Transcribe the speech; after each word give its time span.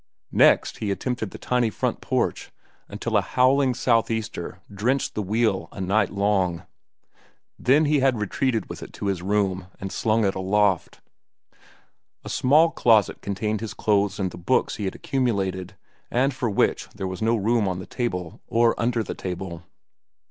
Next 0.33 0.79
he 0.79 0.89
attempted 0.89 1.29
the 1.29 1.37
tiny 1.37 1.69
front 1.69 2.01
porch, 2.01 2.51
until 2.89 3.15
a 3.15 3.21
howling 3.21 3.75
southeaster 3.75 4.59
drenched 4.73 5.13
the 5.13 5.21
wheel 5.21 5.69
a 5.71 5.79
night 5.79 6.09
long. 6.09 6.63
Then 7.59 7.85
he 7.85 7.99
had 7.99 8.17
retreated 8.19 8.67
with 8.67 8.81
it 8.81 8.93
to 8.93 9.05
his 9.05 9.21
room 9.21 9.67
and 9.79 9.91
slung 9.91 10.25
it 10.25 10.33
aloft. 10.33 11.01
A 12.25 12.29
small 12.29 12.71
closet 12.71 13.21
contained 13.21 13.61
his 13.61 13.75
clothes 13.75 14.19
and 14.19 14.31
the 14.31 14.39
books 14.39 14.77
he 14.77 14.85
had 14.85 14.95
accumulated 14.95 15.75
and 16.09 16.33
for 16.33 16.49
which 16.49 16.87
there 16.95 17.05
was 17.05 17.21
no 17.21 17.35
room 17.35 17.67
on 17.67 17.77
the 17.77 17.85
table 17.85 18.41
or 18.47 18.73
under 18.79 19.03
the 19.03 19.13
table. 19.13 19.61